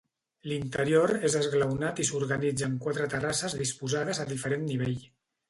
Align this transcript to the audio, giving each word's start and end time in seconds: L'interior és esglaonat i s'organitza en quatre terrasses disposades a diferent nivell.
L'interior 0.51 1.11
és 1.29 1.35
esglaonat 1.39 2.01
i 2.05 2.07
s'organitza 2.09 2.67
en 2.71 2.79
quatre 2.87 3.07
terrasses 3.13 3.59
disposades 3.61 4.25
a 4.25 4.27
diferent 4.35 4.67
nivell. 4.73 4.99